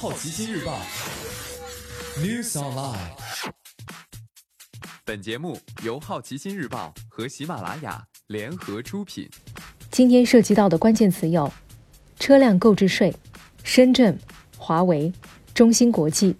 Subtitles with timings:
[0.00, 0.80] 好奇心日报
[2.16, 2.96] News Online。
[5.04, 9.28] 本节目由好奇心日报和喜马拉雅联合出品。
[9.90, 11.52] 今天涉及到的关键词有：
[12.18, 13.14] 车辆购置税、
[13.62, 14.18] 深圳、
[14.56, 15.12] 华为、
[15.52, 16.34] 中芯国际、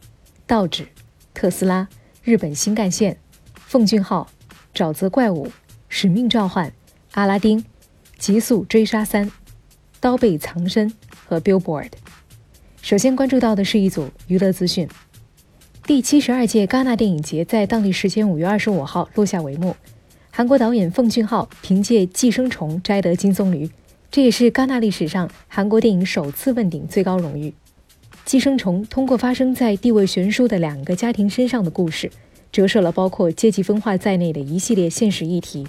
[0.46, 0.88] 道指、
[1.34, 1.86] 特斯拉、
[2.22, 3.20] 日本新干线、
[3.66, 4.26] 奉俊昊、
[4.72, 5.52] 沼泽怪物、
[5.90, 6.72] 使命召唤、
[7.12, 7.62] 阿拉丁、
[8.16, 9.30] 极速追杀三、
[10.00, 10.90] 刀背藏身
[11.26, 11.90] 和 Billboard。
[12.82, 14.88] 首先关注到的是一组娱乐资讯。
[15.84, 19.76] 第七十二届戛纳电影节在当地时间五月二十五号落下帷幕。
[20.30, 23.70] 韩国导演奉俊昊凭借《寄生虫》摘得金棕榈，
[24.10, 27.50] 这也是戛纳历史上韩国电影首次问鼎最高荣誉。
[28.24, 32.10] 《寄生虫》通过发生在地位悬殊的两个家庭身上的故事，
[32.50, 35.66] 折射了包括阶级分化在内的一系列现实议题。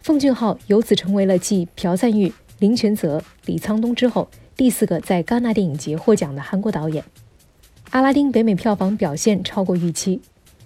[0.00, 4.28] 奉俊昊由此成为了继朴赞玉、林权泽、李沧东之后。
[4.56, 7.04] 第四个在戛纳电影节获奖的韩国导演，
[7.90, 10.18] 《阿拉丁》北美票房表现超过预期。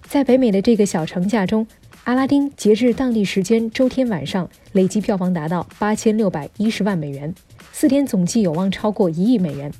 [0.06, 1.66] 在北美的这个小长假中，
[2.04, 7.34] 《阿拉丁》截至当地时间周天晚上累计票房达到八千六百一十万美元，
[7.72, 9.72] 四天总计有望超过一亿美元。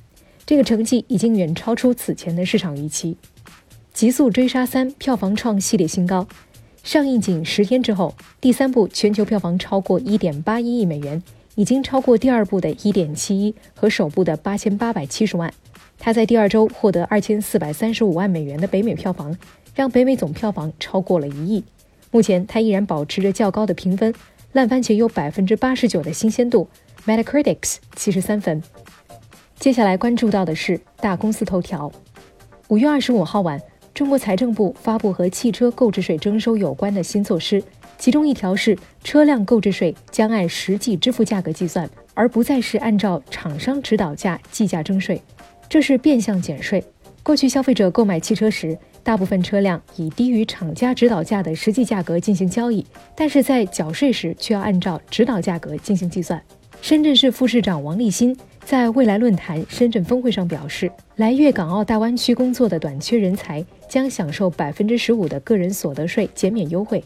[0.45, 3.17] 这个成绩已经远超出此前的市场预期。
[3.95, 6.27] 《极速追杀三》票房创系列新高，
[6.83, 11.23] 上映仅十天之后，第三部全球票房超过一点八一亿美元。
[11.61, 15.53] 已经超过第二部的1.71和首部的8870万。
[15.99, 19.37] 它在第二周获得2435万美元的北美票房，
[19.75, 21.63] 让北美总票房超过了一亿。
[22.11, 24.15] 目前，它依然保持着较高的评分，
[24.53, 26.67] 烂番茄有89%的新鲜度
[27.07, 27.59] ，Metacritic
[27.95, 28.63] 73分。
[29.59, 31.93] 接下来关注到的是大公司头条。
[32.69, 33.61] 五月二十五号晚，
[33.93, 37.63] 中国财政部发布和汽车购置税征收有关的新措施。
[38.01, 45.21] 其中一条是，车辆购置税将按实际支付价格计算，而不再是按照厂商指导价计价征税，
[45.69, 46.83] 这是变相减税。
[47.23, 56.43] 过去消费者购买汽车时，大部分车辆以低于厂家指导价的实际价格进行交易，但是在缴税时却要按照指导价格进行计算。
[56.81, 67.05] 深圳市副市长王立新在未来论坛深圳峰会上表示，来粤港澳大湾区工作的短缺人才将享受百分之十五的个人所得税减免优惠。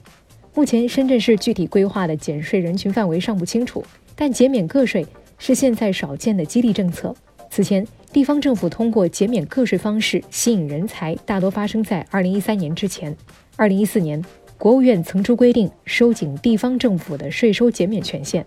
[0.56, 3.84] 目前，深圳市具体规划的减税人群范围尚不清楚，
[4.14, 5.04] 但减免个税
[5.36, 7.12] 是现在少见的激励政策。
[7.50, 13.16] 此前，地方政府通过减免个税方式吸引人才，大多发生在2013年之前。
[13.56, 14.24] 2014年，
[14.56, 18.46] 国务院曾出规定收紧地方政府的税收减免权限。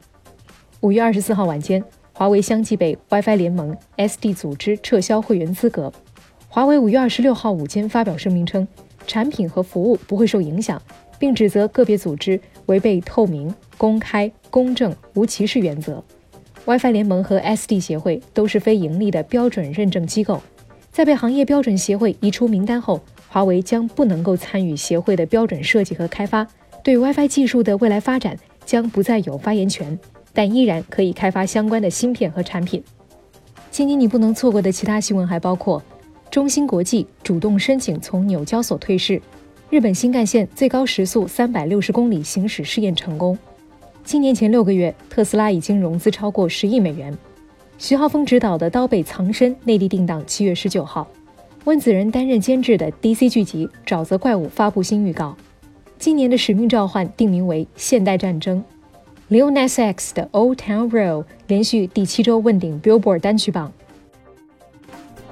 [0.79, 5.91] 5月24号晚间，华为相继被 WiFi 联盟 SD 组织撤销会员资格。
[6.47, 8.65] 华为5月26号午间发表声明称，
[9.05, 10.81] 产品和服务不会受影响。
[11.19, 16.03] 并指责个别组织违背透明、公开、公正、无歧视原则。
[16.65, 20.41] WiFi 联盟和 SD 协会都是非盈利的标准认证机构，
[20.91, 26.45] 在被行业标准协会移出名单后，华为将不能够参与协会的标准设计和开发，
[26.83, 29.97] 对 WiFi 技术的未来发展将不再有发言权，
[30.33, 32.83] 但依然可以开发相关的芯片和产品。
[33.71, 35.81] 今年你不能错过的其他新闻还包括：
[36.29, 39.21] 中芯国际主动申请从纽交所退市。
[39.69, 43.37] 日本新干线最高时速三百六十公里行驶试验成功。
[44.01, 47.15] 今年前六个月，特斯拉已经融资超过十亿美元。
[47.77, 51.05] 徐浩峰执导的《刀背藏身》内地定档七月十九号。
[51.65, 55.35] 温子仁担任监制的 DC 剧集《沼泽怪物》发布新预告。
[55.99, 58.63] 今年的《使命召唤》定名为《现代战争》。
[59.35, 63.73] Lil Nas X 的《Old Town Road》连续第七周问鼎 Billboard 单曲榜。